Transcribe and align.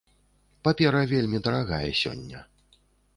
Папера 0.67 1.03
вельмі 1.11 1.41
дарагая 1.47 1.91
сёння. 2.01 2.39